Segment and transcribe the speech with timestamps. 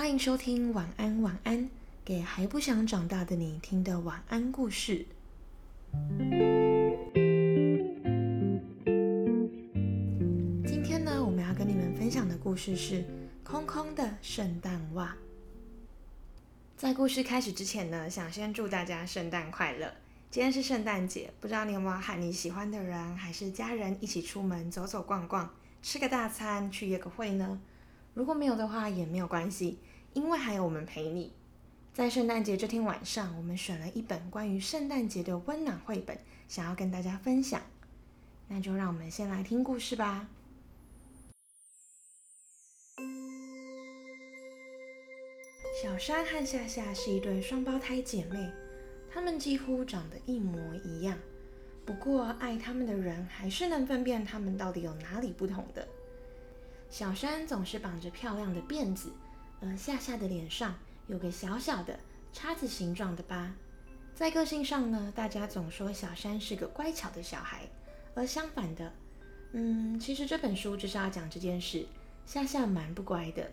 [0.00, 1.68] 欢迎收听晚安晚安，
[2.02, 5.04] 给还不想长大的你听的晚安故事。
[10.64, 13.04] 今天呢，我们要跟你们分享的故事是
[13.44, 15.14] 空空的圣诞袜。
[16.78, 19.92] 在故事开始之前呢，想先祝大家圣诞快乐。
[20.30, 27.60] 今天是圣诞节，不知道你有没有和你喜欢的人还是家人一起出门走走逛逛，吃个大餐，去约个会呢？
[28.12, 29.78] 如果没有的话也没有关系，
[30.12, 31.32] 因为还有我们陪你。
[31.92, 36.18] 在圣诞节这天晚上，我们选了一本关于圣诞节的温暖绘本，
[36.48, 37.60] 想要跟大家分享。
[38.48, 40.28] 那就让我们先来听故事吧。
[45.82, 48.52] 小山和夏夏是一对双胞胎姐妹，
[49.10, 51.16] 她们几乎长得一模一样。
[51.86, 55.86] 不过，爱她们的人还是能分辨她们到底有哪里不同的。
[56.90, 59.12] 小山总是绑着漂亮的辫子，
[59.60, 60.74] 而夏夏的脸上
[61.06, 61.98] 有个小小的
[62.32, 63.52] 叉子形状的疤。
[64.14, 67.68] 在个性上呢，大家总说小山是个乖巧的小孩，
[68.14, 68.92] 而相反的，
[69.52, 71.86] 嗯，其实这本书就是要讲这件事，
[72.26, 73.50] 夏夏蛮不乖的。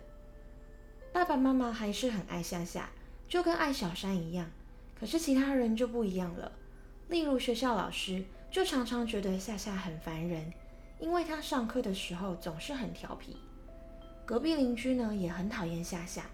[1.13, 2.89] 爸爸妈妈还是很爱夏夏，
[3.27, 4.49] 就跟爱小山一样。
[4.99, 6.51] 可是其他人就不一样了，
[7.07, 10.51] 例如学校老师就常常觉得夏夏很烦人。
[10.99, 13.37] 因为他上课的时候总是很调皮，
[14.27, 16.25] 隔壁邻居呢也很讨厌夏夏，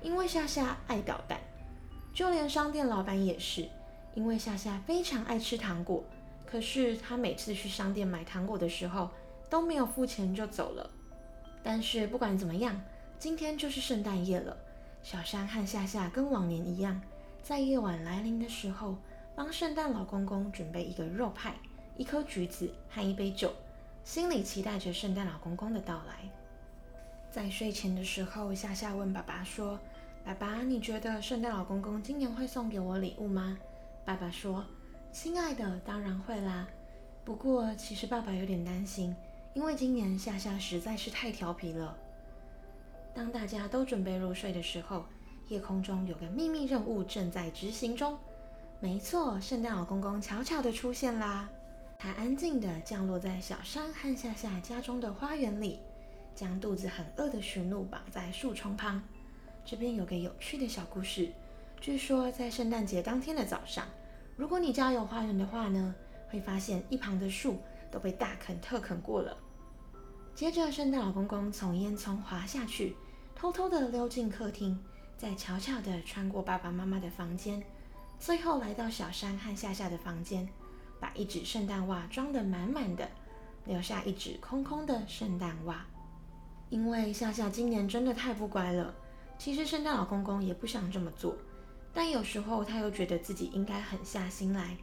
[0.00, 1.36] 因为夏夏爱捣蛋。
[2.14, 3.68] 就连商店老板也是，
[4.14, 6.04] 因为夏夏非常爱吃糖果，
[6.46, 9.10] 可是他每次去商店买糖果的时候
[9.48, 10.88] 都没有付钱就走了。
[11.60, 12.80] 但是不管怎么样，
[13.18, 14.56] 今天就是圣诞夜了，
[15.02, 17.02] 小山和夏夏跟往年一样，
[17.42, 18.96] 在夜晚来临的时候，
[19.34, 21.56] 帮圣诞老公公准备一个肉派、
[21.96, 23.52] 一颗橘子和一杯酒。
[24.04, 26.30] 心里期待着圣诞老公公的到来。
[27.30, 29.78] 在睡前的时候，夏夏问爸爸说
[30.24, 33.56] ：“爸爸，你觉得圣诞老公公今年会送给我礼物吗？”
[34.04, 34.64] 爸爸说
[35.12, 36.66] ：“亲爱的，当然会啦。
[37.24, 39.14] 不过，其实爸爸有点担心，
[39.54, 41.96] 因为今年夏夏实在是太调皮了。”
[43.14, 45.04] 当大家都准备入睡的时候，
[45.46, 48.18] 夜空中有个秘密任务正在执行中。
[48.80, 51.48] 没错，圣诞老公公悄悄地出现啦。
[51.96, 55.78] 他安静地降落在小山和夏夏家中的花园里，
[56.34, 59.02] 将肚子很饿的驯鹿绑在树丛旁。
[59.64, 61.30] 这边有个有趣的小故事：
[61.80, 63.86] 据说在圣诞节当天的早上，
[64.36, 65.94] 如果你家有花园的话呢，
[66.28, 67.58] 会发现一旁的树
[67.90, 69.36] 都被大啃特啃过了。
[70.34, 72.96] 接着，圣诞老公公从烟囱滑下去，
[73.34, 74.82] 偷偷地溜进客厅，
[75.16, 77.62] 再悄悄地穿过爸爸妈妈的房间，
[78.18, 80.48] 最后来到小山和夏夏的房间。
[80.98, 83.08] 把一纸圣诞袜装得满满的，
[83.64, 85.86] 留下一纸空空的圣诞袜。
[86.70, 88.94] 因为夏夏今年真的太不乖了。
[89.36, 91.36] 其实圣诞老公公也不想这么做，
[91.92, 94.76] 但有时候他又觉得自己应该狠下心来。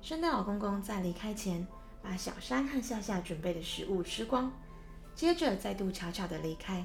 [0.00, 1.66] 圣诞老公公在离开前，
[2.02, 4.52] 把小山和夏夏准备的食物吃光，
[5.14, 6.84] 接着再度悄悄地离开，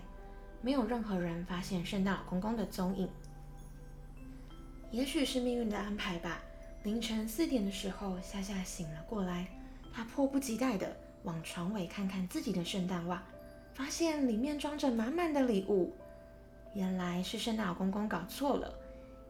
[0.62, 3.08] 没有任何人发现圣诞老公公的踪影。
[4.90, 6.42] 也许是命运的安排吧。
[6.84, 9.46] 凌晨四点的时候，夏夏醒了过来，
[9.94, 13.22] 她迫不及待地往床尾看看自己的圣诞袜，
[13.74, 15.92] 发现里面装着满满的礼物。
[16.74, 18.74] 原来是圣诞老公公搞错了，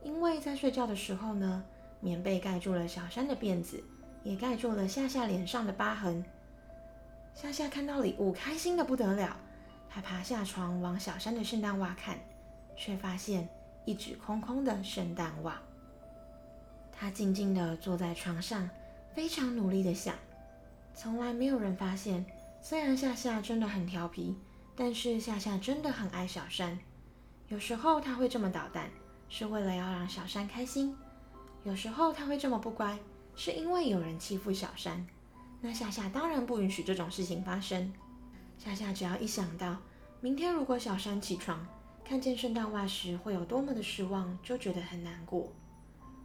[0.03, 1.63] 因为在睡觉的时候呢，
[1.99, 3.83] 棉被盖住了小山的辫子，
[4.23, 6.23] 也盖住了夏夏脸上的疤痕。
[7.33, 9.35] 夏夏看到礼物，开心的不得了，
[9.89, 12.17] 她爬下床往小山的圣诞袜看，
[12.75, 13.47] 却发现
[13.85, 15.59] 一纸空空的圣诞袜。
[16.91, 18.69] 他静静的坐在床上，
[19.15, 20.13] 非常努力的想。
[20.93, 22.23] 从来没有人发现，
[22.63, 24.35] 虽然夏夏真的很调皮，
[24.75, 26.77] 但是夏夏真的很爱小山。
[27.47, 28.89] 有时候他会这么捣蛋，
[29.27, 30.93] 是为了要让小山开心；
[31.63, 32.97] 有时候他会这么不乖，
[33.35, 35.05] 是因为有人欺负小山。
[35.59, 37.91] 那夏夏当然不允许这种事情发生。
[38.59, 39.77] 夏夏只要一想到
[40.21, 41.65] 明天如果小山起床
[42.05, 45.51] 看见圣诞袜时会有多么的失望，就觉得很难过。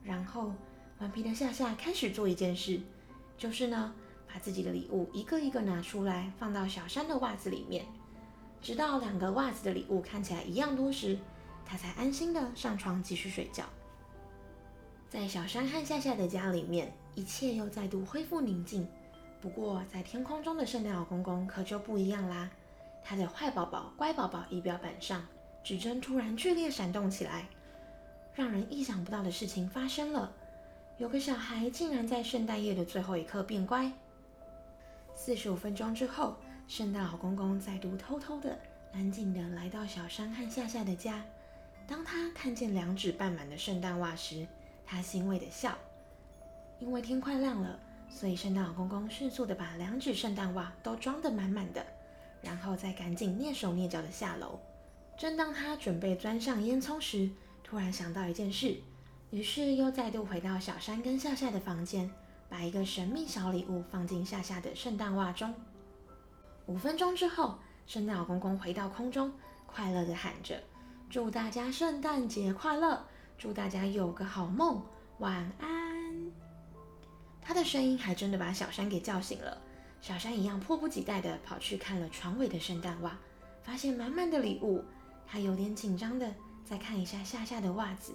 [0.05, 0.53] 然后，
[0.99, 2.79] 顽皮的夏夏开始做一件事，
[3.39, 3.93] 就是呢，
[4.27, 7.85] 把自己的礼物一个一个拿出来，放到小山的袜子里面，
[8.61, 11.19] 直到两个袜子的礼物看起来一样多时，
[11.65, 13.65] 他才安心的上床继续睡觉。
[15.09, 18.87] 在小山和夏夏的家里面，一切又再度恢复宁静。
[19.41, 22.51] 不过，在天空中的圣诞老公公可就不一样啦，
[23.05, 25.25] 他的坏宝宝、乖宝宝仪表板上
[25.63, 27.47] 指针突然剧烈闪动起来。
[28.35, 30.31] 让人意想不到的事情发生了，
[30.99, 33.91] 有个小孩竟然在圣诞夜的最后一刻变乖。
[35.17, 36.37] 四十五分钟之后，
[36.69, 38.57] 圣诞老公公再度偷偷的、
[38.93, 41.25] 安静的来到小山和夏夏的家，
[41.89, 44.47] 当他看见两指半满的圣诞袜时，
[44.85, 45.77] 他欣慰的笑。
[46.79, 47.81] 因为天快亮了，
[48.11, 51.85] 所以圣诞老公公迅速的把两指圣诞袜都装得满满的，
[52.43, 54.61] 然后再赶紧蹑手蹑脚的下楼。
[55.17, 57.31] 正当他准备钻上烟囱时，
[57.65, 58.77] 突然想到一件事，
[59.31, 62.09] 于是又再度回到小山跟夏夏的房间，
[62.49, 65.55] 把一个神秘小礼物放进夏夏的圣诞袜中。
[66.67, 69.33] 五分钟之后，圣诞老公公回到空中，
[69.67, 70.63] 快乐的喊着
[71.09, 73.05] ：“祝大家圣诞节快乐！
[73.39, 74.83] 祝大家有个好梦，
[75.19, 76.33] 晚安。”
[77.41, 79.57] 他的声音还真的把小山给叫醒了。
[80.01, 83.17] 小山一样迫不及待地跑去看了床尾的圣诞袜，
[83.63, 84.85] 发现满满的礼物。
[85.27, 86.33] 他有点紧张的
[86.65, 88.13] 再看一下夏夏的袜子，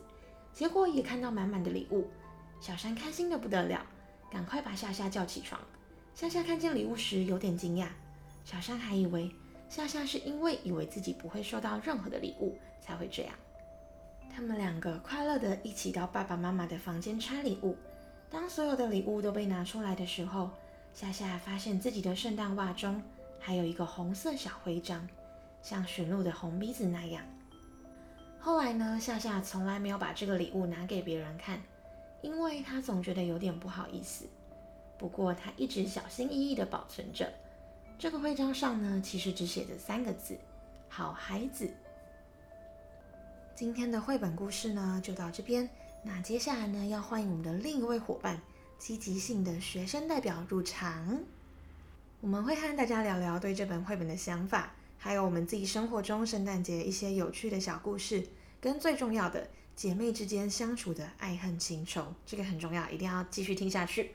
[0.54, 2.10] 结果也看到满满的礼物。
[2.60, 3.86] 小山开心的不得了，
[4.32, 5.60] 赶快把夏夏叫起床。
[6.16, 7.88] 夏夏看见礼物时有点惊讶，
[8.46, 9.30] 小山还以为
[9.70, 13.34] 夏夏是因为以为自己不会收到任何的礼物才会这样。
[14.34, 17.76] 他们两个快乐的一起到爸爸妈妈的房间拆礼物。
[18.30, 20.50] 当所有的礼物都被拿出来的时候，
[20.94, 23.04] 夏夏发现自己的圣诞袜中
[23.40, 25.06] 还有一个红色小徽章。
[25.62, 27.24] 像驯鹿的红鼻子那样。
[28.40, 31.62] 后来呢，夏夏从来没有把这个礼物拿给别人看，
[32.22, 34.26] 因为他总觉得有点不好意思。
[34.98, 37.32] 不过他一直小心翼翼地保存着。
[37.98, 40.38] 这个徽章上呢，其实只写着三个字：
[40.88, 41.70] 好孩子。
[43.56, 45.70] 今天的绘本故事呢，就到这边。
[46.04, 48.42] 那接下来呢，要欢迎我们的另一位伙伴——
[48.80, 51.20] 积极性的学生代表入场。
[52.20, 54.74] 我们会和大家聊聊对这本绘本的想法。
[54.98, 58.24] 还有我们自己生活中圣诞节一些有趣的小故事，
[58.60, 59.48] 跟最重要的
[59.82, 64.12] 姐妹之间相处的爱恨情仇，这个很重要，一定要继续听下去。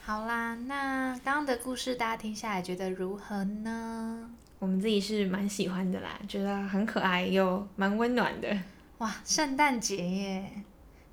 [0.00, 4.28] 好啦，那刚刚的故事大家听下来觉得如何呢？
[4.58, 8.58] 我们自己是蛮喜欢的啦，觉得很可爱又蛮温暖的。
[8.98, 10.64] 哇，圣诞节耶，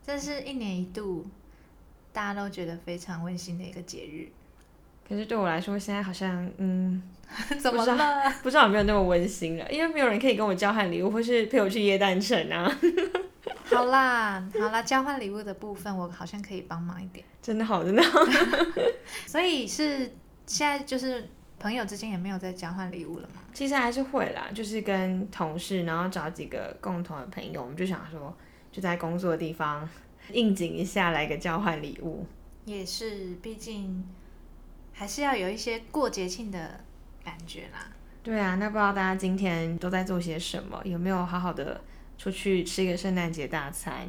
[0.03, 1.27] 这是一年一度。
[2.11, 4.27] 大家都觉得非常温馨的一个节日，
[5.07, 7.01] 可是对我来说，现在好像嗯，
[7.59, 8.31] 怎么了？
[8.41, 12.71] 不知道有没有那么温馨了，因为没有人可以跟我交换礼物，或是陪我去耶诞城啊。
[13.65, 17.25] 好啦，好啦，交换礼物的部分我好像可以帮忙一点。
[17.41, 18.01] 真的好，真的。
[19.25, 20.11] 所以是
[20.45, 21.27] 现在就是
[21.59, 23.41] 朋友之间也没有在交换礼物了吗？
[23.53, 28.35] 其实还是会啦，就是跟同事，然后找几个共同的朋友，我们就想说，
[28.71, 29.87] 就在工作的地方。
[30.31, 32.25] 应景一下，来个交换礼物，
[32.65, 34.03] 也是，毕竟
[34.95, 36.79] 还是要有一些过节庆的
[37.23, 37.87] 感觉啦。
[38.23, 40.81] 对啊，那不知道大家今天都在做些什么？
[40.85, 41.79] 有没有好好的
[42.17, 44.07] 出去吃一个圣诞节大餐，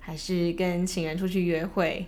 [0.00, 2.06] 还是跟情人出去约会？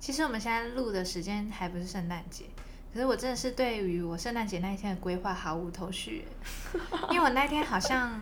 [0.00, 2.44] 其实我们现在录的时间还不是圣诞节，
[2.92, 6.24] 可是我真的是对于我圣诞节那一天的规划毫无头绪，
[7.10, 8.20] 因为我那天好像。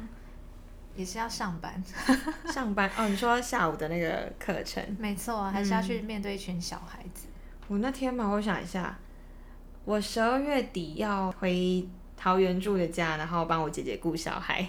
[0.97, 1.83] 也是要上班，
[2.53, 3.09] 上班哦。
[3.09, 7.29] 你说下午的那个课程，没错，还是要去面对一群小孩子。
[7.71, 8.99] 我那天嘛，我想一下，
[9.85, 11.87] 我十二月底要回
[12.17, 14.67] 桃园住的家，然后帮我姐姐顾小孩，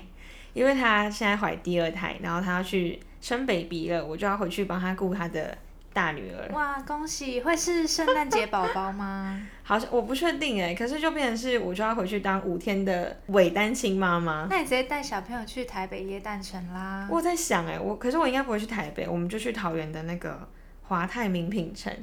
[0.54, 5.58] 因为她现在怀第二胎，然后她要去生 baby 了，我就要回去帮她顾她的。
[5.94, 7.42] 大女儿哇，恭喜！
[7.42, 9.46] 会是圣诞节宝宝吗？
[9.62, 14.48] 好像我不确定哎，可是就变成是我就要回去当五天的伪单亲妈妈。
[14.50, 17.06] 那你直接带小朋友去台北耶诞城啦。
[17.12, 20.48] 我在想哎，我可是我应该不会去台北，我们就去桃园的那个
[20.84, 21.94] 华泰名品城，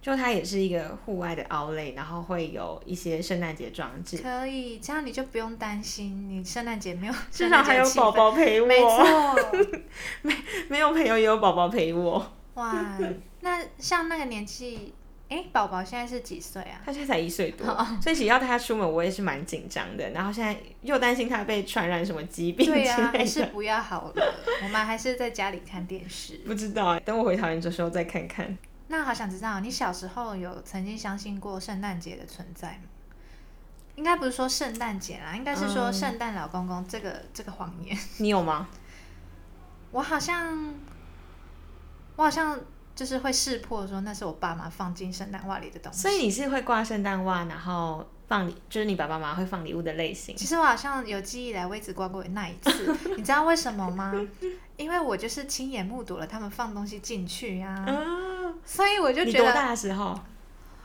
[0.00, 4.18] 就它也是一个户外的 outlet，然后会有一些圣诞节装置。
[4.18, 8.66] 可以，这样你就不用担心你圣诞节没有， 至少还有宝宝陪我。
[8.66, 9.36] 没错，
[10.22, 10.34] 没
[10.68, 12.32] 没有朋友也有宝宝陪我。
[12.54, 12.98] 哇。
[13.40, 14.92] 那像那个年纪，
[15.28, 16.80] 哎，宝宝现在是几岁啊？
[16.84, 17.66] 他现在才一岁多，
[18.02, 20.10] 所以只要带他出门，我也是蛮紧张的。
[20.10, 24.34] 然后现在又担心他被传染什么疾病对呀，还是不要好了。
[24.62, 26.38] 我们还是在家里看电视。
[26.46, 28.58] 不知道，等我回桃园的时候再看看。
[28.88, 32.84] 那好想知道，你小时候有曾经相信过圣诞节的存在吗？
[33.96, 37.96] 应该不是说圣诞节啦，应该是说圣诞老公公这个这个谎言。
[38.18, 38.68] 你有吗？
[39.92, 40.74] 我好像，
[42.16, 42.58] 我好像。
[42.98, 50.36] 就是会识破说那是我爸妈放进圣诞袜里的东西，所以你是会挂圣诞袜，然后放礼，就是你爸爸妈妈会放礼物的类型。
[50.36, 54.12] 其实我好像有记忆来，我只挂过那一次， 你知道为什么吗？
[54.76, 57.86] 因为我就是亲眼目睹了他们放东西进去呀，
[58.64, 60.18] 所以我就觉得多大的时候，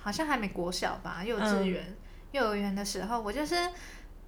[0.01, 1.95] 好像还没国小吧，幼稚园、
[2.31, 3.69] 幼儿园的时候，我就是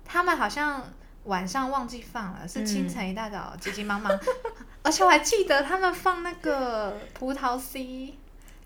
[0.03, 0.83] 他们好像。
[1.25, 4.15] 晚上忘记放了，是清晨一大早急急忙忙，
[4.83, 8.13] 而且我还记得他们放那个葡萄 C，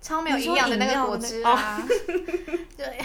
[0.02, 1.82] 超没有营养的那个果汁啊，
[2.76, 3.00] 对，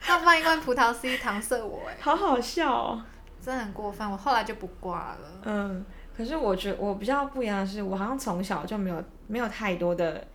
[0.00, 3.04] 他放一罐葡萄 C 搪塞我，哎，好好笑哦，
[3.38, 4.10] 真的很过分。
[4.10, 5.42] 我后来就不挂了。
[5.44, 5.84] 嗯，
[6.16, 10.26] 可是我觉我比较不一样的是，我好像从小就没有没有太多的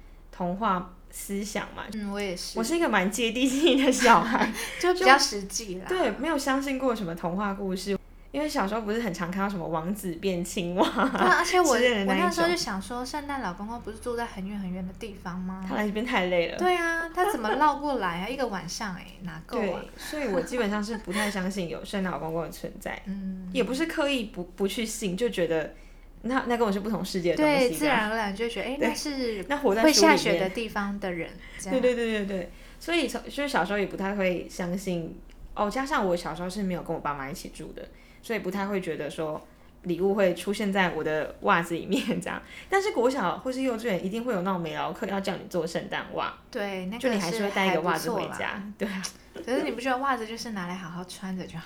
[0.41, 1.83] 童话思想嘛。
[1.93, 2.57] 嗯，我也是。
[2.57, 5.85] 我是一个蛮接地气的小孩， 就比较实际啦。
[5.87, 7.95] 对，没有相信过什么童话故事。
[8.31, 15.65] 因为小时候不是很常看到什么王子变青蛙，对， 而且我我那时候就想说，圣诞老公公不是住在很远很远的地方吗？
[15.67, 16.57] 他来这边太累了。
[16.57, 18.29] 对啊，他怎么绕过来啊？
[18.29, 19.83] 一个晚上哎，哪够啊？
[19.97, 25.73] 所以我基本上是不太相信有圣诞老公公的存在， 嗯，也不是刻意不不去信，就觉得
[26.23, 31.29] 那那跟我是不同世界的东西，对，自然而然就觉得哎，那是那活在会下雪的地方的人，
[31.63, 35.19] 对对对对对，所以从就是小时候也不太会相信
[35.55, 37.87] 哦，加上我小时候是没有跟我爸妈一起住的。
[38.23, 39.41] 所以不太会觉得说
[39.81, 49.01] 礼物会出现在我的袜子里面这样，但是国小或是幼稚园一定会有那种美劳课要叫你做圣诞袜，对，那就你还是会带一个袜子回家，对啊。
[49.43, 51.65] 可是你不觉得袜子就是拿来好好穿着就好？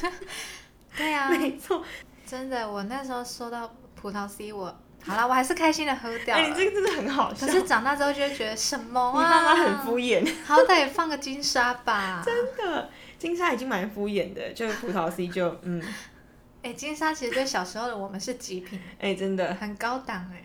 [0.94, 1.82] 对啊，没错，
[2.28, 6.36] 真的，我那时候收到葡萄 C，我好了，我还是开心的喝掉。
[6.36, 7.46] 哎，你这个真的很好笑。
[7.46, 9.22] 可是长大之后就会觉得什么啊？
[9.22, 12.22] 你妈妈很敷衍， 好歹也放个金沙吧。
[12.24, 15.82] 真的，金沙已经蛮敷衍的，就葡萄 C 就嗯。
[16.62, 20.42] 哎，金沙其实对小时候的我们是极品，哎，真的很高档哎。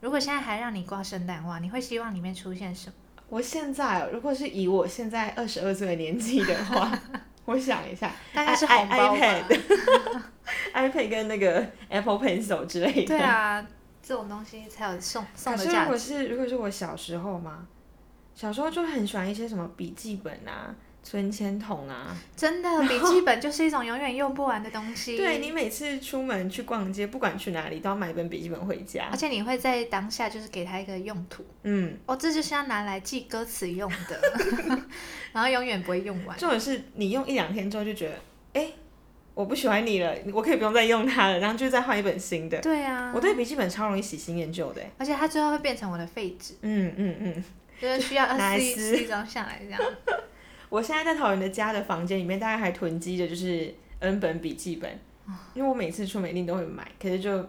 [0.00, 2.94] 如果现在还让你挂圣诞袜，你会希望里面出现什么？
[3.28, 6.96] 我现在如果是以我现在二十二岁的年纪的话，
[7.46, 13.06] 我想一下， 大概是红包 iPad，iPad 跟那个 Apple Pencil 之类的。
[13.06, 13.66] 对啊，
[14.02, 15.78] 这种东西才有送送的价值。
[15.80, 17.66] 如果是如果是我小时候嘛，
[18.34, 20.74] 小时候就很喜欢一些什么笔记本啊。
[21.06, 25.14] 存钱筒啊，真的笔记本就是一种永远用不完的东西。
[25.16, 29.06] 对你每次出门去逛街，不管去哪里，都要买一本笔记本回家。
[29.12, 34.20] 而且你会在当下就是给他一个用途，嗯，哦，这就是要拿来记歌词用的，
[35.32, 36.36] 然后永远不会用完。
[36.36, 38.16] 重点是你用一两天之后就觉得，
[38.54, 38.72] 哎，
[39.32, 42.60] 我不喜欢你了，我可以不用再用它了，然后就再换一本新的。
[42.60, 46.54] 对啊，我对笔记本超容易喜新厌旧的，而且它最后会变成我的废纸。
[46.62, 47.44] 嗯嗯嗯，
[47.80, 49.80] 就是需要撕撕一张下来这样。
[50.76, 55.00] 我现在在桃园的家的房间里面，大概还囤积着就是 N 本笔记本，
[55.54, 57.48] 因为我每次出门一定都会买，可是就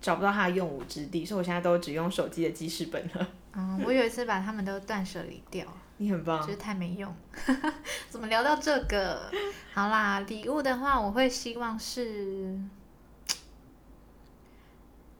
[0.00, 3.28] 找不到它的用武之地，所以我现在都只用手机的记事本了。
[3.52, 5.66] 嗯，我有一次把它们都断舍离掉，
[5.98, 7.14] 你很棒，就是太没用。
[8.08, 9.30] 怎么聊到这个？
[9.74, 12.58] 好啦，礼物的话，我会希望是，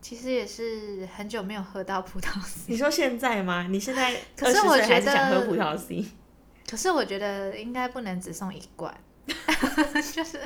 [0.01, 2.73] 其实也是很久没有喝到葡萄 C。
[2.73, 3.67] 你说现在吗？
[3.69, 6.07] 你现在可是我觉得想喝葡萄 C。
[6.69, 8.95] 可是我觉得应该不能只送一罐，
[10.15, 10.41] 就是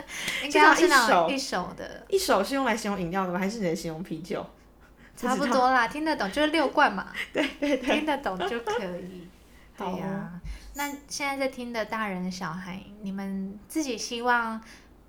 [0.44, 2.04] 应该要是那种一手的。
[2.08, 3.38] 一手是用来形容饮料的吗？
[3.38, 4.44] 还是能形容啤酒？
[5.16, 7.08] 差不多啦，听得懂就是六罐嘛。
[7.32, 9.28] 对对对，听得懂就可以。
[9.76, 10.40] 对呀，
[10.74, 14.60] 那现在在听的大人小孩，你们自己希望？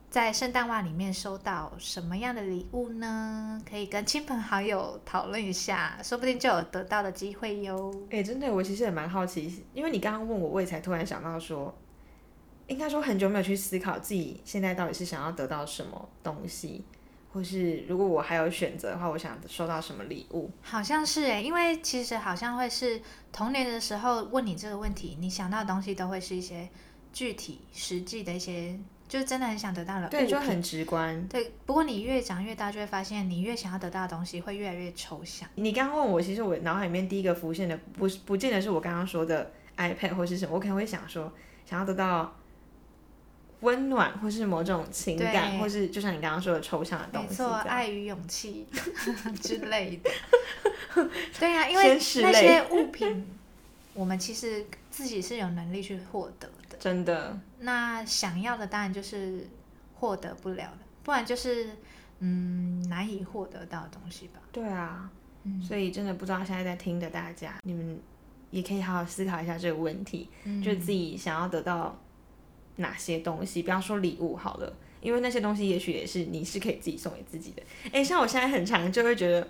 [0.10, 3.62] 在圣诞袜里面收到什么样的礼物呢？
[3.70, 7.94] 可以跟亲朋好友讨论一下，说不定就有得到的机会哟。
[8.10, 11.72] 哎，真的，我其实也蛮好奇，因为你刚刚问我，我也才突然想到说，
[12.66, 16.84] 应该说很久没有去思考自己现在到底是想要得到什么东西，
[17.32, 20.50] 或是如果我还有选择的话，我想收到什么礼物？
[20.64, 23.00] 好像是哎，因为其实好像会是
[23.32, 26.68] 童年的时候问你这个问题，你想到的东西都会是一些
[27.14, 28.80] 具体、实际的一些。
[29.10, 31.28] 就真的很想得到了，对，就很直观。
[31.28, 35.50] 对，不过你越长越大，就会发现你越想要得到的东西会越来越抽象。
[35.56, 41.34] 你刚刚问我，其实我脑海里面第一个浮现的，不是不见得是我刚刚说的 iPad 或是什么，我可能会想说，
[41.66, 42.36] 想要得到
[43.62, 48.68] 温暖，或是某种情感，或是就像你刚刚说的抽象的东西，没错，爱与勇气
[49.42, 50.12] 之类的。
[51.40, 53.28] 对呀，因为那些物品，
[53.96, 56.78] 我们其实自己是有能力去获得的。
[56.78, 59.48] 真的，那想要的当然就是
[59.96, 61.70] 获得不了的，不然就是
[62.20, 64.40] 嗯难以获得到的东西吧。
[64.52, 65.10] 对啊，
[65.62, 68.00] 所以真的不知道现在在听的大家，你们
[68.52, 70.30] 也可以好好思考一下这个问题，
[70.64, 72.00] 就自己想要得到
[72.78, 77.64] 哪些东西，不要说礼物好了，因为那些东西也许也是你是可以自己送给自己的。
[77.92, 79.48] 哎，像我现在很常就会觉得。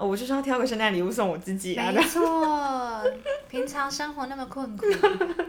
[0.00, 1.90] 我就是要挑个圣诞礼物送我自己啊！
[1.90, 3.04] 没错，
[3.48, 4.86] 平常生活那么困苦，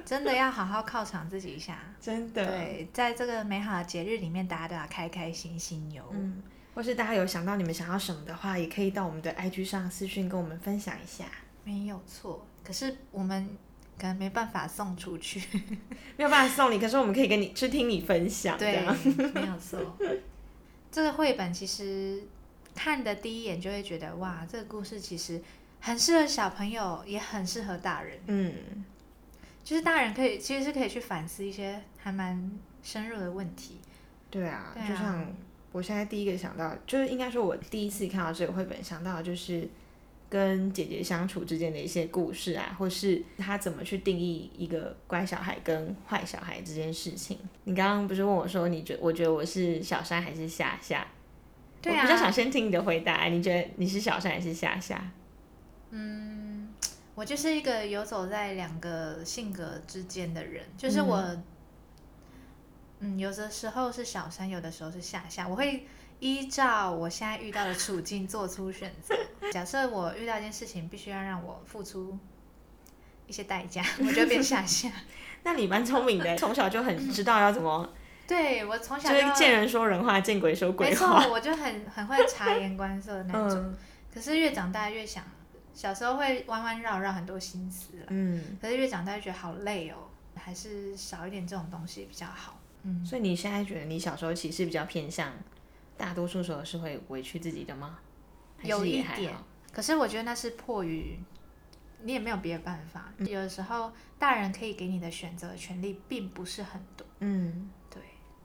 [0.03, 1.77] 真的要好好犒赏自己一下。
[2.01, 6.03] 真的，对，在这个美好的节日里面，大家都要开开心心哟。
[6.11, 6.41] 嗯，
[6.73, 11.25] 或是大家有想到你们想要什么的话，也可以到我们的 IG 上私讯跟我们分享一下。
[11.63, 13.49] 没有错，可是我们
[13.99, 15.39] 可能没办法送出去，
[16.17, 18.57] 没有办法送你，可是我们可以跟你去听你分享。
[18.57, 18.81] 对，
[19.33, 19.79] 没有错。
[20.91, 22.23] 这个绘本其实。
[22.81, 25.41] 看的第一眼就会觉得哇，这个故事其实
[25.81, 28.17] 很适合小朋友，也很适合大人。
[28.27, 28.85] 嗯，
[29.65, 32.49] 就是大人可以其实是可以去反思一些还蛮
[32.81, 33.77] 深入的问题。
[34.31, 35.35] 对啊，对啊就像
[35.73, 39.67] 我现在第一个想到，就是应该说我第一次看到这个绘本想到的就是
[40.29, 47.37] 跟姐姐相处之间的一些故事啊，或是他怎么去定义一个乖小孩跟坏小孩这件事情。
[47.65, 51.05] 你刚刚不是问我说，你觉我觉得我是小山还是夏夏？
[51.81, 55.11] 对啊我比较想先听你的回答，你觉得你是小山还是夏夏？
[55.91, 56.73] 嗯
[57.15, 61.37] 我就是一个游走在两个性格之间的人，就是我，
[62.99, 65.85] 嗯有的时候是小山，有的时候是夏夏，我会
[66.19, 69.15] 依照我现在遇到的处境做出选择。
[69.51, 72.17] 假设我遇到一件事情，必须要让我付出
[73.27, 74.89] 一些代价，我就变夏夏。
[75.43, 77.89] 那你蛮聪明的，从小就很知道要怎么，
[78.29, 83.57] 对我从小就见人说人话，见鬼说鬼话没错话。，我就很很会察言观色的那种。
[83.57, 83.77] 嗯
[84.11, 85.23] 可是越长大越想，
[85.71, 88.05] 小时候会弯弯绕绕很多心思了。
[88.07, 89.97] 嗯，可是越长大越觉得好累哦，
[90.35, 92.59] 还是少一点这种东西比较好。
[92.81, 95.31] 嗯，所以你现在觉得你小时候其实比较偏向，
[95.95, 97.99] 大多数时候是会委屈自己的吗？
[98.63, 99.31] 有一点，
[99.71, 101.19] 可是我觉得那是迫于
[102.01, 103.13] 你也没有别的办法。
[103.17, 107.05] 嗯有的时候大人可以给你的选择权利并不是很多。
[107.19, 107.78] 嗯对，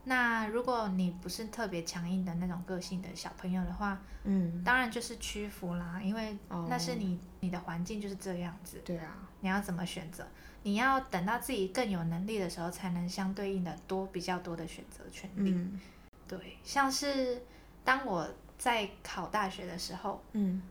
[0.04, 8.80] 那如果你不是特别强硬的那种个性的小朋友的话，嗯，当然就是屈服啦，因为哦那是你你的环境就是这样子。
[8.84, 10.26] 对啊，你要怎么选择？
[10.62, 15.50] 你要等到自己更有能力的时候，才能相对应的多比较多的选择权利。
[15.52, 15.80] 嗯
[16.26, 17.42] 对，像是
[17.84, 18.26] 当我
[18.58, 20.62] 在考大学的时候，嗯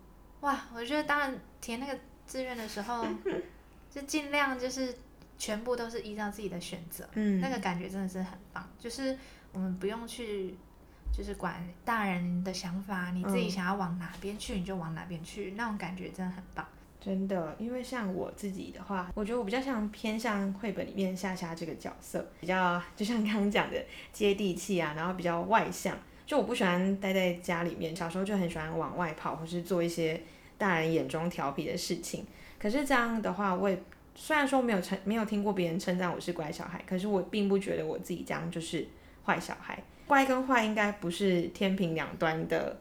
[0.41, 3.05] 哇，我觉得当然填那个志愿的时候，
[3.89, 4.95] 就尽量就是
[5.37, 8.67] 全部都是依照自己的选择，嗯，那个感觉真的是很棒。
[8.79, 9.17] 就是
[9.51, 10.55] 我们不用去，
[11.11, 16.65] 就是管大人的想法，你自己嗯想要往哪边去，你就往哪边去，那种感觉真的很棒。
[17.01, 25.97] 真的，因为像我自己的话，我觉得我比较像偏向绘本里面夏夏这个角色，比较就像刚刚讲的接地气啊，然后比较外向。
[26.25, 30.21] 就我不喜欢待在家里面，小时候就很喜欢往外跑，或是做一些
[30.57, 32.25] 大人眼中调皮的事情。
[32.57, 33.83] 可是这样的话，我也
[34.15, 38.85] 虽然说没有称没有听过别人称赞我是乖小孩，可是我并不觉得我自己这样就是
[39.25, 39.81] 坏小孩。
[40.05, 42.77] 乖跟坏应该不是天平两端的，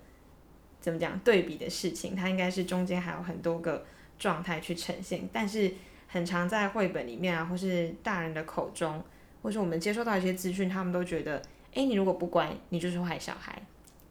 [0.80, 3.84] 怎么讲对比的事情，它应该是中间还有很多个
[4.18, 5.28] 状态去呈现。
[5.32, 5.72] 但是
[6.08, 9.02] 很常在绘本里面啊，或是大人的口中，
[9.40, 11.40] 或是我们接收到一些资讯，他们都觉得，
[11.74, 13.62] 哎，你如果不乖，你就是坏小孩。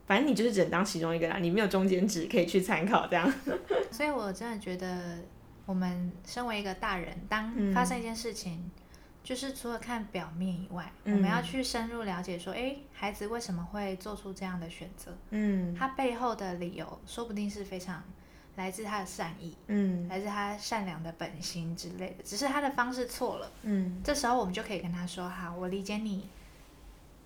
[0.07, 3.31] 反正你就是只能当其中一个啦，你没有中间值可以去参考这样。
[3.91, 5.17] 所以我真的觉得，
[5.71, 8.69] 我们身为一个大人，当嗯发生一件事情，
[9.23, 15.15] 就是除了看表面以外，嗯我们要去深入了解，说，哎，孩子为什么会做出这样的选择？
[15.29, 18.03] 嗯他背后的理由，说不定是非常
[18.57, 23.49] 来自他的善意，嗯来自他善良的本心之类的，只是他的方式错了。
[23.63, 26.27] 嗯这时候我们就可以跟他说：“好，我理解你，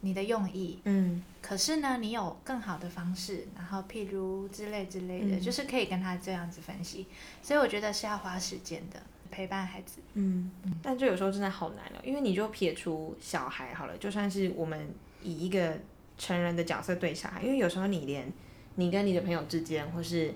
[0.05, 7.07] 你的用意，嗯可是呢，你有更好的方式，然后譬如之类之类的，嗯就是可以跟他这样子分析。
[7.41, 9.99] 所以我觉得是要花时间的陪伴孩子。
[10.13, 15.75] 嗯，但就有时候真的好难哦，因为你就撇除小孩好了，就算是我们以一个
[16.17, 18.31] 成人的角色对小孩，因为有时候你连
[18.75, 20.33] 你跟你的朋友之间，或是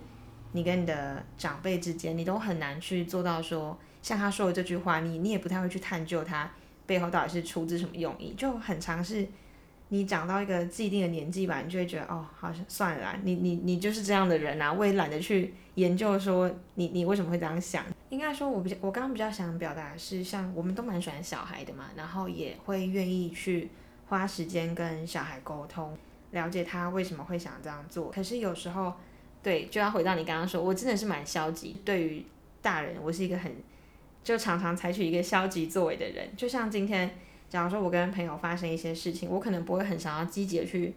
[0.54, 6.52] 你跟你的长辈之间，你都很难去做到说，像他说的这句话，你你也不太会去探究他
[6.88, 9.28] 背后到底是出自什么用意，就很常是。
[9.90, 17.84] 你长到一个既定的年纪吧，你就会觉得哦，好像算了啦，你你你就是这样的人啊，我也懒得去研究说你你为什么会这样想。
[18.10, 23.70] 应该说，我比较我刚刚比较想表达的是，像我们都蛮喜欢小孩的嘛，然后也会愿意去
[24.08, 25.96] 花时间跟小孩沟通，
[26.32, 28.10] 了解他为什么会想这样做。
[28.10, 28.94] 可是有时候，
[29.44, 32.26] 对，就要回到你刚刚说，我真的是蛮消极，对于
[32.62, 33.56] 大人，我是一个很
[34.24, 36.28] 就常常采取一个消极作为的人。
[36.36, 37.16] 就像今天，
[37.50, 40.94] 假如说我跟朋友发生一些事情，我可能不会很想要积极的去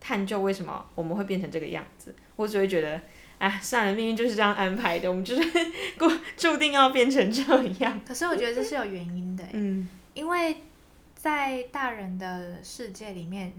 [0.00, 3.00] 探究为什么我们会变成这个样子，我只会觉得。
[3.40, 5.50] 哎，算了，命运就是这样安排的，我们就是
[5.98, 7.42] 过注定要变成这
[7.82, 7.98] 样。
[8.06, 10.58] 可是我觉得这是有原因的，嗯因为
[11.14, 13.50] 在大人的世界里面，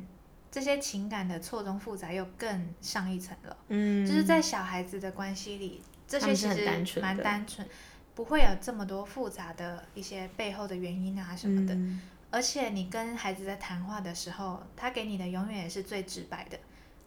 [0.51, 3.57] 这些情感的错综复杂又更上一层了。
[3.69, 7.67] 嗯，就是在小孩子的关系里，这些其实蛮单纯的单纯，
[8.13, 11.73] 不会有这么多复杂的一些背后的原因啊什么的。
[11.73, 11.99] 嗯
[12.31, 16.57] 而且你跟孩子在谈话的时候，他给你的永远也是最直白的，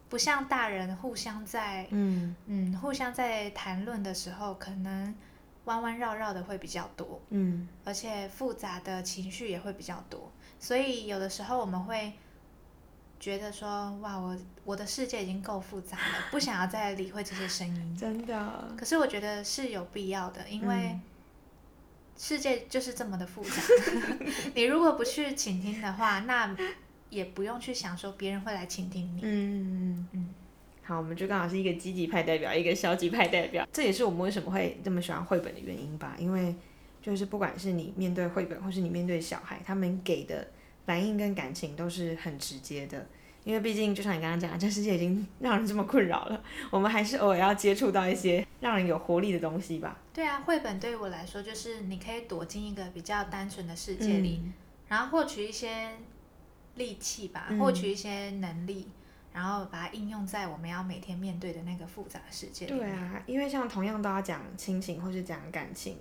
[0.08, 2.36] 不像大人互相在嗯。
[2.46, 5.14] 嗯互相在谈论的时候，可能
[5.64, 7.66] 弯弯绕绕的会比较多，嗯。
[7.84, 12.12] 而且复杂的情绪也会比较多，所以有的时候我们会
[13.18, 17.96] 觉得说，哇，我我的世界已经够复杂了，不想要再理会这些声音。
[17.96, 21.02] 真的，可是我觉得是有必要的，因为嗯
[22.16, 23.50] 世界就是这么的复杂。
[24.54, 26.56] 你如果不去倾听的话，那
[27.10, 29.20] 也不用去想说别人会来倾听你。
[29.22, 30.28] 嗯嗯。
[30.82, 33.66] 好，我们就刚好是一个积极派代表，一个消极派代表。
[33.72, 36.14] 这也是我们为什么会这么喜欢绘本的原因吧？
[36.18, 36.54] 因为
[37.00, 40.46] 就是不管是你面对绘本，或是你面对小孩，他们给的
[40.84, 43.06] 反应跟感情都是很直接的。
[43.44, 49.98] 因为毕竟就像你刚刚讲，这世界已经让人这么困扰了，我们还是偶尔要接触到一些让人有活力的东西吧。
[50.14, 54.40] 对啊，绘本对于我来说，就是你可以躲进一个比较单纯的世界里，
[54.86, 55.90] 然后获取一些
[56.76, 58.88] 力气吧，获取一些能力，
[59.32, 62.78] 然后把它应用在我们要每天面对的那个复杂世界里。
[62.78, 65.98] 对啊，因为像同样都要讲亲情或是讲感情，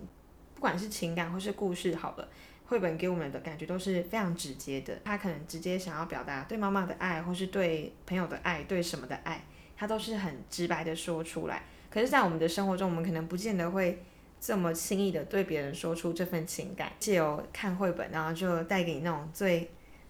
[0.53, 2.29] 不管是情感或是故事，好了。
[2.65, 9.43] 绘本给我们的感觉都是非常直接的，他可能直接想要表达对妈妈的爱，或是对朋友的爱，对什么的爱，
[9.75, 11.63] 他都是很直白的说出来。
[11.93, 14.03] 可是，在我们的生活中，我们可能不见得会
[14.39, 16.91] 这么轻易的对别人说出这份情感。
[16.97, 19.69] 借由看绘本，然后就带给你那种最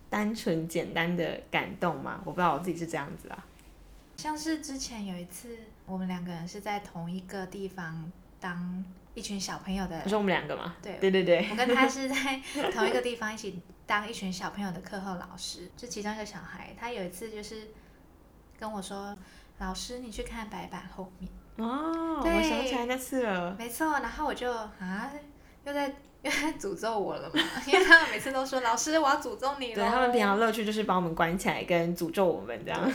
[0.09, 2.21] 单纯简单的感动嘛？
[2.23, 3.45] 我不知道我自己是这样子啊。
[4.15, 8.85] 像是之前有一次，我们两个人是在同一个地方当。
[9.15, 10.75] 一群小朋友的，不是我们两个吗？
[10.81, 12.41] 对，对对对，我跟他是在
[12.73, 15.69] 同一个地方一起当一群小朋友的课后老师。
[15.77, 17.67] 就其中一个小孩，他有一次就是
[18.57, 19.15] 跟我说
[19.59, 23.55] ：“老师，你去看白板后面。”哦，我想起来那次了。
[23.57, 25.11] 没错，然后我就啊，
[25.65, 25.87] 又在
[26.21, 32.91] 又在诅咒我了嘛， 因为他们每次都说：“老师，我要诅咒你了。”对他们平常乐趣就是把我们关起来跟诅咒我们这样。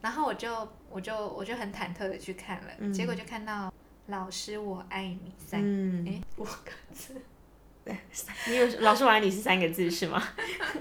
[0.00, 3.72] 然后我就我就我就很忐忑的去看了，结果就看到。
[4.08, 5.62] 老师，我爱你三
[6.06, 7.14] 哎五个字，
[7.82, 7.96] 对，
[8.46, 10.22] 你有老师我爱你是三个字是吗？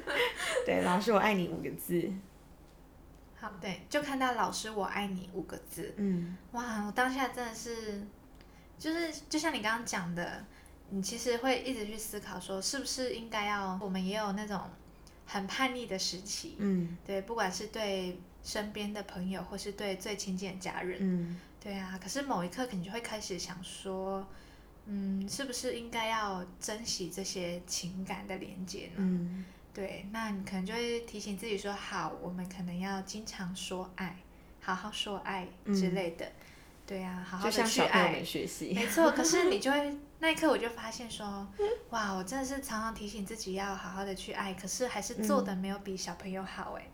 [0.68, 2.12] 对，老师我爱你五个字。
[3.44, 8.02] 好，对，就看到老师我爱你五个字，嗯，哇，我当下真的是，
[8.80, 10.46] 就是就像你刚刚讲的，
[10.92, 14.62] 你其实会一直去思考说，是不是应该要，我们也有那种
[15.26, 21.40] 很叛逆的时期，嗯，对，不管是对身边的朋友，或是对最亲近的家人，嗯。
[21.60, 24.28] 对啊，可是某一刻，你就会开始想说，
[24.86, 28.96] 嗯，是不是应该要珍惜这些情感的连接呢？
[28.98, 34.18] 嗯，对，那你可能就会提醒自己说，好，我们可能要经常说爱，
[34.62, 36.32] 好好说爱之类的。
[36.86, 38.74] 对啊，好好的去爱，学习。
[38.74, 41.48] 没错，可是你就会那一刻，我就发现说，
[41.90, 46.88] 哇，我真的是常常提醒自己要好好的去爱，可是还是做的没有比小朋友好哎，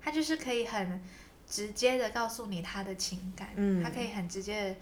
[0.00, 1.02] 他就是可以很。
[1.48, 3.48] 直接的告诉你他的情感，
[3.80, 4.76] 他可以很直接的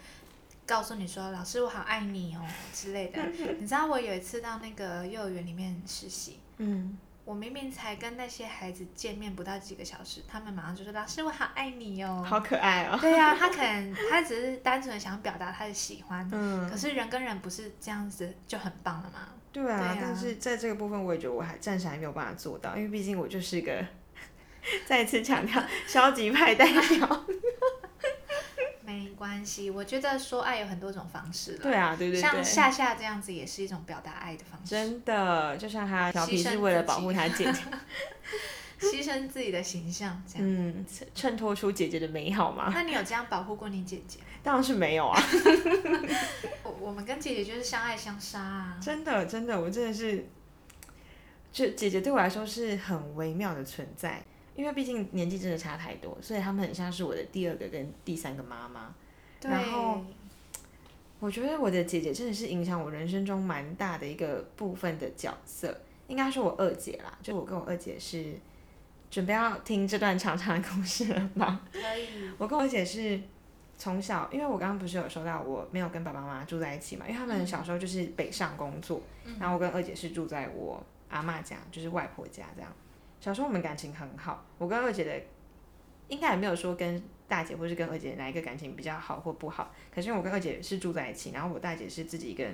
[0.64, 2.40] 告诉你说：“老师，我好爱你哦”
[2.72, 3.22] 之类的。
[3.60, 12.22] 你知道我有一次到那个幼儿园里面实习，嗯，我明明才跟那些孩子见面不到几个小时，他们马上就说：“老师，我好爱你哦。
[12.28, 12.98] ”好可爱哦。
[13.02, 19.28] 对啊，他可能他只是单纯的想表达他的喜欢，嗯，可是人跟人不是这样子就很棒了吗？
[19.52, 23.84] 对啊，但是在这个部分，我也觉得我还暂时还没有办法做到，因为毕竟我就是一个。
[24.86, 27.26] 再次强调，消极派代表。
[28.94, 31.58] 没关系，我觉得说爱有很多种方式了。
[31.62, 32.20] 对啊，对对对。
[32.20, 34.70] 像夏夏这样子也是一种表达爱的方式。
[34.70, 37.60] 真的，就像他调皮是为了保护他姐姐，
[38.80, 40.46] 牺牲自己的形象，这样。
[40.48, 42.70] 嗯，衬托出姐姐的美好吗？
[42.74, 44.18] 那你有这样保护过你姐姐？
[44.42, 45.20] 当然是没有啊。
[46.62, 48.78] 我我们跟姐姐就是相爱相杀啊。
[48.80, 50.28] 真的，真的，我真的是，
[51.50, 54.22] 就姐姐对我来说是很微妙的存在。
[54.56, 58.94] 因为毕竟年纪真的差太多，所以他们很像是我的第二个跟第三个妈妈。
[59.42, 60.02] 然后，
[61.20, 65.76] 我觉得我的姐姐真的是影响我人生中蛮大的一个部分的角色，
[66.08, 67.18] 应该是我二姐啦。
[67.22, 68.32] 就我跟我二姐是
[69.10, 71.60] 准备要听这段长长的故事了吧？
[71.72, 72.30] 可以。
[72.38, 73.20] 我跟我姐是
[73.76, 79.02] 从小，因为我刚刚不是有说到我没有跟爸爸妈妈住在一起嘛，因为他们小时候就是北上工作，
[79.38, 82.72] 然后我跟二姐是住在我阿妈家，就是外婆家这样。
[83.24, 85.18] 小时候我们感情很好，我跟二姐的
[86.08, 89.72] 应该也没有说跟大姐或是跟二姐哪一个感情比较好或不好。
[89.90, 92.44] 可是因为我跟二姐是住在一起，然后我大姐是自己一个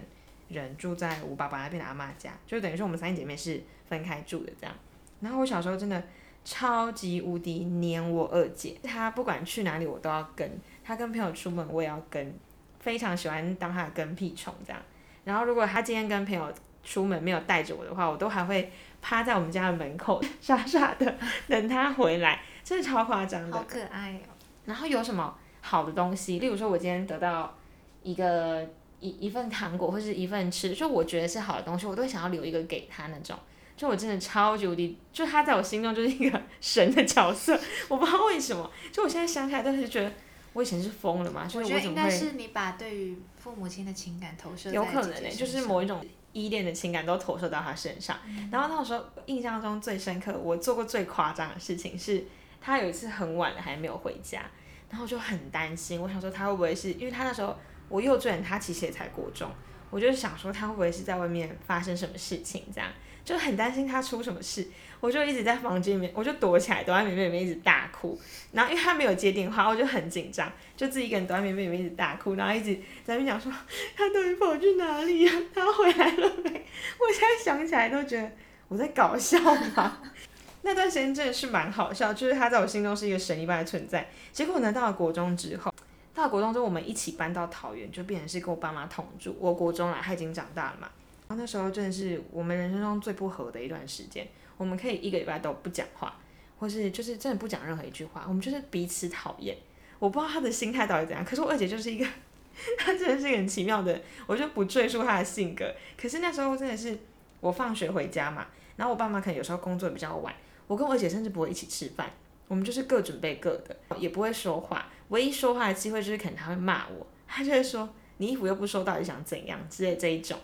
[0.46, 4.72] 人住在我爸爸那边的阿妈家，就等于说我们三姐妹是分开住的这样。
[5.18, 6.00] 然后我小时候真的
[6.44, 10.48] 超级无敌黏我二姐，她不管去哪里我都要跟，
[10.84, 12.32] 她跟朋友出门我也要跟，
[12.78, 14.80] 非常喜欢当她的跟屁虫这样。
[15.24, 16.52] 然后如果她今天跟朋友
[16.84, 18.70] 出门没有带着我的话，我都还会。
[19.02, 21.14] 趴在我们家的门口， 傻傻的
[21.48, 23.56] 等他回来，真的超夸张的。
[23.56, 24.30] 好可爱哦。
[24.66, 27.56] 然后有什么好的东西，例如说，我今天得到
[28.02, 28.68] 一个
[29.00, 33.36] 一一份糖果或是一份吃，就我觉得是好的东西，我都会想要留一个给他那种。
[33.76, 37.58] 就我真的超级无敌，就他在我心中就是一个神的角色，
[37.88, 38.70] 我不知道为什么。
[38.92, 40.12] 就我现在想起来，但是觉得
[40.52, 41.48] 我以前是疯了嘛。
[41.54, 44.70] 我觉得应该是你把对于父母亲的情感投射。
[44.70, 46.04] 有可能呢，就是某一种。
[46.32, 48.16] 依恋的情感都投射到他身上。
[48.50, 52.24] 然后那时候印象中最深刻，我做过最夸张的事情是，
[52.60, 54.42] 他有一次很晚了还没有回家，
[54.88, 57.56] 然后就很担心，我想说他会不会是因为他那时候
[57.88, 59.50] 我幼稚园，他其实也才国中，
[59.90, 62.90] 我就想说他会不会是在外面发生什么事情这样。
[63.22, 64.66] 就很担心他出什么事，
[65.00, 68.18] 我就一直在房间里面，我就躲起来，躲在棉被里面一直大哭。
[68.52, 73.50] 然后因为他没有接电话，我就很紧张，就自己一个人躲在棉被里面一直大哭，然后一直在那边讲说
[73.96, 75.32] 他到底跑去哪里呀？
[75.54, 76.50] 他回来了没？
[76.98, 78.30] 我现在想起来都觉得
[78.68, 79.38] 我在搞笑
[79.74, 80.02] 吧。
[80.62, 84.06] 那段时间真的是蛮好笑，就是他在我心中是一个神一般的存在。
[84.30, 85.72] 结果呢，到了国中之后，
[86.12, 89.34] 到了国中之后，我们一起搬到桃园，就变成是跟我爸妈同住。
[89.40, 90.90] 我国中来，他已经长大了嘛。
[91.28, 94.28] 然后那时候真的是我们人生中最不和的一段时间，
[94.60, 96.14] 我们可以一个礼拜都不讲话，
[96.58, 99.56] 或是就是真的不讲任何一句话，我们就是彼此讨厌。
[99.98, 102.06] 我不知道他的心态到底怎样，可是我二姐就是一个，
[102.76, 105.74] 她真的是一个很奇妙的，我就不赘述她的性格。
[105.96, 106.94] 可是那时候真的是
[107.40, 108.46] 我放学回家嘛，
[108.76, 110.34] 然后我爸妈可能有时候工作比较晚，
[110.66, 112.10] 我跟我二姐甚至不会一起吃饭，
[112.48, 120.38] 我们就是各准备各的，也不会说话，唯一说话的机会就是可能她会骂我，她就会说你衣服又不收，到底想怎样之类这一种。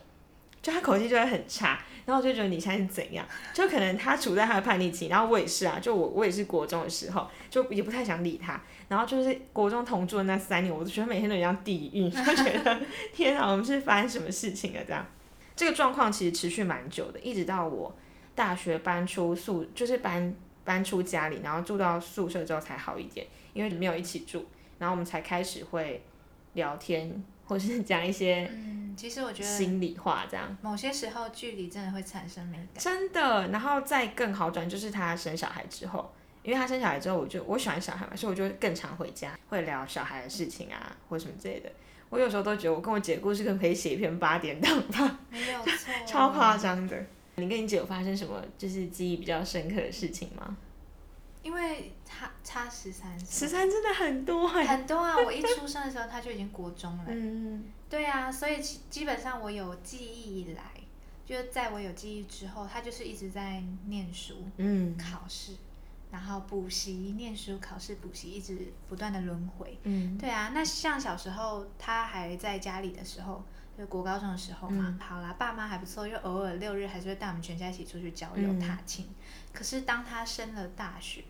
[0.67, 3.25] 就他口气就会很差，然后我就觉得你现在是怎样？
[3.55, 8.61] 就可能他处在他的叛逆期，然后我也是啊，就我我也是国中的时候，就也不太想理他。
[8.89, 12.81] 然后就是国中同住的那三年，我都觉得每天都一样地狱， 就觉得
[13.13, 15.07] 天啊，我们是发生什么事情了这样？
[15.55, 17.95] 这个状况其实持续蛮久的，一直到我
[18.35, 24.45] 大学搬出宿，就是搬搬出家里，然后住到宿舍之后才好一点，因为没有一起住，
[24.81, 26.03] 然后我们才开始会
[26.57, 27.23] 聊天。
[27.49, 33.47] 或是 讲一些，嗯，其实我觉得心里话这样，某些时候距离真的会产生美感，真的。
[33.51, 41.71] 然后再更好转，就是他生小孩之后，因为他生小孩之后，我就我喜欢小孩嘛，所以我就更常回家，会聊小孩的事情啊，或什么之类的。
[42.11, 47.01] 我有时候都觉得，我跟我姐的故事可能可以写一篇八点档吧，没有错， 超夸张的。
[47.37, 50.57] 你跟你姐有发生什么就是记忆比较深刻的事情吗？
[51.47, 55.17] 因为差差十三岁，十三真的很多哎，很多啊！
[55.17, 60.63] 我一出生的时候他就已经国中了，嗯，对啊，所以基本上我有记忆以来，
[61.25, 65.53] 就在我有记忆之后，他就是一直在念书，嗯，考试，
[66.11, 70.51] 然后补习，念书，考试，补习，一直不断的轮回，嗯，对啊。
[70.53, 73.45] 那像小时候他还在家里的时候，
[73.79, 79.07] 就国高中的时候嘛，好啦，爸妈还不错，就偶尔六日还是会带我们全家一起出去郊游踏青。
[79.53, 81.23] 可是当他升了大学。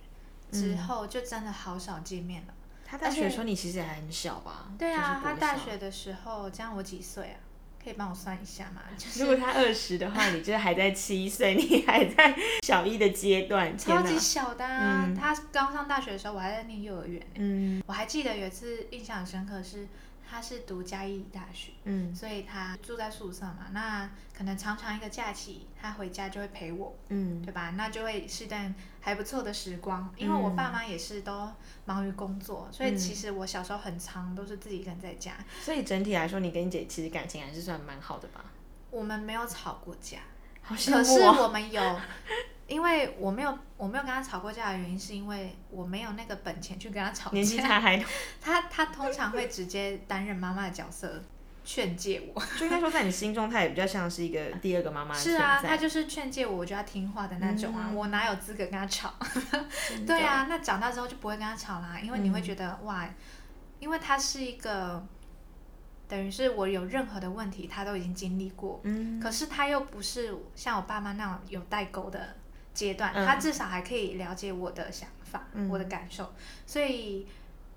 [0.53, 2.55] 之后就真的好少见面了。
[2.85, 4.69] 他大学的时候你其实还很小吧？
[4.79, 7.39] 对啊，他大学的时候，这样我几岁啊？
[7.83, 8.83] 可以帮我算一下吗？
[9.19, 15.09] 如果他二十的话，你就是还在七岁，你还在小一的阶段，超级小的啊。
[15.19, 17.23] 他刚上大学的时候，我还在念幼儿园。
[17.35, 19.87] 嗯，我还记得有一次印象深刻是。
[20.29, 23.69] 他是读嘉义大学，嗯，所以他住在宿舍嘛。
[23.71, 27.71] 那可能常常一个假期，他回家就会陪我，嗯，对吧？
[27.77, 28.75] 那就会是段
[29.07, 30.13] 还不错的时光。
[30.17, 31.49] 因为我爸妈也是都
[31.85, 35.33] 忙于工作，所以其实我小时候很长都是自己一个人在家。
[35.63, 38.45] 所以整体来说，你跟你姐其实感情还是算蛮好的吧？
[38.91, 40.19] 我们没有吵过架，
[40.67, 40.93] 可是
[41.23, 42.01] 我们有。
[42.67, 47.35] 因为我没有我没有跟他吵过架的原因，是因为我没有那个本钱去跟他吵架。
[47.35, 48.05] 年纪差还
[48.41, 51.23] 他他通常会直接担任妈妈的角色，
[51.67, 52.43] 劝诫我。
[52.59, 55.15] 就应该说，在你心中，他也比较像是一个第二个妈妈。
[55.15, 57.91] 是啊，他就是劝诫我，我就要听话的那种啊。
[57.95, 59.13] 我哪有资格跟他吵？
[60.07, 63.07] 对啊，那长大之后就不会跟他吵啦，因为你会觉得哇，
[63.81, 65.05] 因为他是一个。
[66.09, 68.81] 等于是我有任何的问题，他都已经经历过。
[68.85, 69.21] 嗯。
[69.21, 72.35] 可是他又不是像我爸妈那种有代沟的。
[72.77, 76.31] 阶段，他至少还可以了解我的想法、我的感受，
[76.67, 77.27] 所以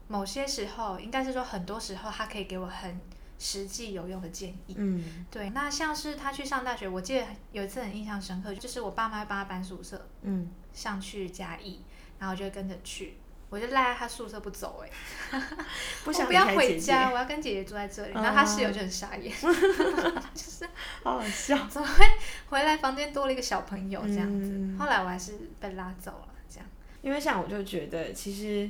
[0.10, 3.00] 某些时候，应该是说很多时候，他可以给我很
[3.40, 4.76] 实际有用的建议。
[4.78, 5.50] 嗯，对。
[5.50, 11.82] 那像是他去上大学，我记得有一次很印象深刻，就是我爸妈帮他搬宿舍，嗯，上去嘉义，
[12.20, 13.18] 然后我就跟着去。
[13.52, 15.40] 我就赖在他宿舍不走哎，
[16.06, 18.14] 不想不要回家，我要跟姐姐住在这里。
[18.14, 20.68] 然后他室友就很傻眼， 就是
[21.02, 22.06] 好好笑，怎么会
[22.50, 24.78] 回来房间多了一个小朋友这样子？
[24.78, 26.68] 后来我还是被拉走了，这样。
[27.02, 28.70] 因为像我就觉得，其实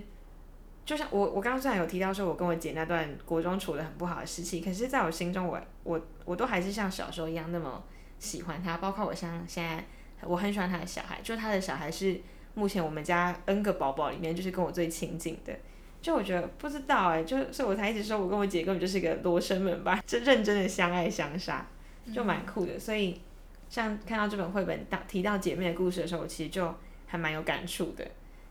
[0.90, 7.84] 就像我我刚刚虽然有提到说我跟我姐那段国中处的很不好的时期，可是在我心中，我我我都还是像小时候一样那么
[8.18, 9.86] 喜欢他，包括我像现在
[10.24, 12.20] 我很喜欢他的小孩，就是他的小孩是。
[12.56, 15.56] 目前我们家 N 个宝宝里面，就是跟我最亲近的，
[16.02, 21.66] 就我觉得不知道哎，就所以我才一直说我跟我姐根本就是一个罗生门吧，就认真的相爱相杀，
[22.14, 22.78] 就蛮酷的。
[22.78, 23.22] 所以
[23.70, 26.74] 像看到这本绘本到提到姐妹的故事的时候，我其实就
[27.06, 28.06] 还蛮有感触的。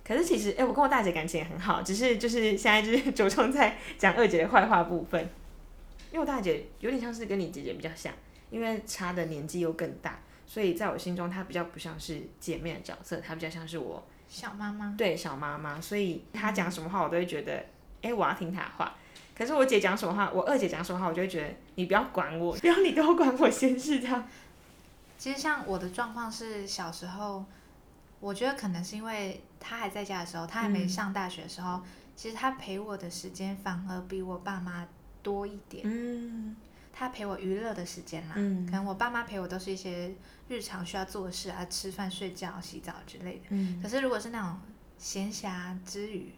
[0.09, 5.21] 可是其实哎，我跟我大姐感情也很好，只是就是现在就是 着重在讲二姐的坏话部分，
[6.11, 8.11] 因为我大姐有点像是跟你姐姐比较像，
[8.49, 14.95] 因为差的年纪又更大，所以在我心中她比较不像是姐妹的角色，她比较像是我小妈妈。
[14.97, 17.63] 对小妈妈，所以她讲什么话我都会觉得，
[18.01, 18.97] 哎，我要听她的话。
[19.37, 24.27] 可是我姐讲什么话，我二姐讲什么话，我就会觉得你不要管我，不要你多管我先是这样。
[25.19, 27.45] 其实像我的状况是小时候，
[28.21, 31.83] 我觉得可能是因为她还在家的时候，他还没上大学的时候，
[32.17, 34.87] 其实他陪我的时间反而比我爸妈
[35.23, 35.83] 多一点。
[35.87, 36.57] 嗯
[36.93, 40.13] 他陪我娱乐的时间啦，嗯可能我爸妈陪我都是一些
[40.49, 43.43] 日常需要做的事啊，吃饭、睡觉、洗澡之类的。
[43.51, 44.59] 嗯可是如果是那种
[44.99, 46.33] 闲暇之余，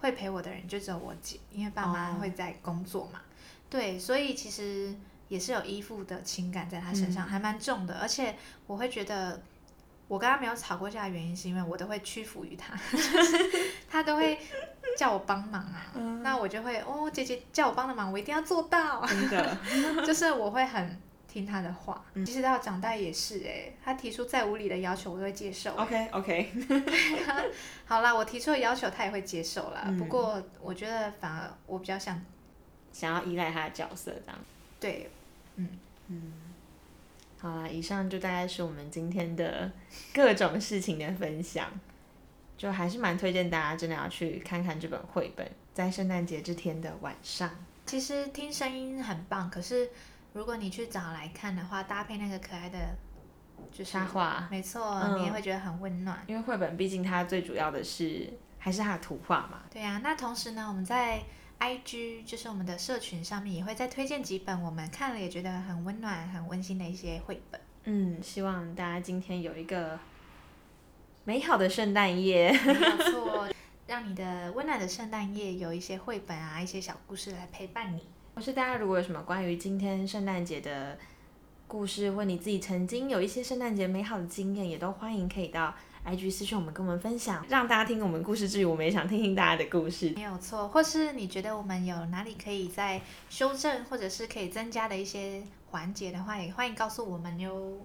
[0.00, 3.20] 会陪我的人就只有我姐，因为爸妈哦会在工作嘛。
[3.68, 4.94] 对，所以其实
[5.28, 7.98] 也是有依附的情感在他身上，嗯还蛮重的。
[7.98, 8.34] 而且
[8.66, 9.42] 我会觉得，
[10.08, 12.74] 我跟他没有吵过架的原因，是因为我都会屈服于他，
[13.90, 14.38] 他都会
[14.96, 19.04] 叫我帮忙啊，嗯那我就会哦，姐姐叫我帮的忙，我一定要做到。
[19.06, 19.58] 真的，
[20.04, 25.82] 就是我会很听他的话，嗯其实到长大也是哎、他提出再无理的要求，我都会接受、 欸。
[25.82, 26.52] OK OK，
[27.86, 29.82] 好啦，我提出的要求他也会接受啦。
[29.86, 32.20] 嗯不过我觉得反而我比较想
[32.92, 34.38] 想要依赖他的角色这样。
[34.80, 35.10] 对，
[37.40, 39.70] 好啦，以上就大概是我们今天的
[40.12, 41.68] 各种事情的分享，
[42.56, 47.48] 就还是蛮推荐大家真的要去看看这本绘本，在圣诞节这天的晚上。
[47.86, 49.88] 其实听声音很棒，可是
[50.32, 52.76] 如果你去找来看的话，搭配那个可爱的，
[53.70, 56.22] 就是插画，没错，嗯你也会觉得很温暖。
[56.26, 59.62] 因为绘本毕竟它最主要的是还是它的图画嘛。
[59.70, 61.22] 对呀、那同时呢，我们在
[61.60, 67.60] IG 就是我们的社群上面也会再推荐几本我们看了也觉得很温暖、很温馨的一些绘本。
[67.84, 69.98] 嗯，希望大家今天有一个
[71.24, 72.52] 美好的圣诞夜。
[72.52, 72.74] 没
[73.10, 73.48] 错，
[73.86, 78.02] 让你的温暖的圣诞夜有一些绘本啊，一些小故事来陪伴你。
[78.34, 80.96] 或是大家如果有什么关于今天圣诞节的
[81.66, 85.74] 故事，或你自己曾经有一些圣诞节美好的经验，也都欢迎可以到
[86.08, 90.10] IG 私讯我们，跟我们分享，让大家听我们故事之余，我们也想听听大家的故事。
[90.16, 97.76] 没有错，或是你觉得我们有哪里可以再修正，或者是可以增加的一些环节的话，也欢迎告诉我们哟。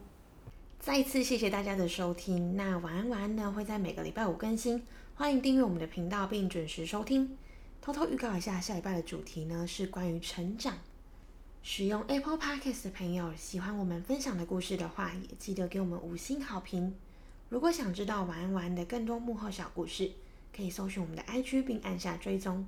[0.79, 2.55] 再一次谢谢大家的收听。
[2.55, 4.81] 那晚安晚安呢会在每个礼拜五更新，
[5.15, 7.37] 欢迎订阅我们的频道并准时收听。
[7.81, 10.77] 偷偷预告一下，下礼拜的主题呢是关于成长。
[11.61, 16.95] 使用 Apple Podcast 的朋友，喜欢我们分享的故事的话，也记得给我们五星好评。
[17.53, 20.09] 如果想知道晚安晚安的更多幕后小故事，
[20.51, 22.67] 可以搜寻我们的 IG 并按下追踪。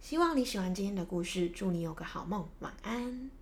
[0.00, 3.32] 希望你喜欢今天的故事，祝你有个好梦，晚安。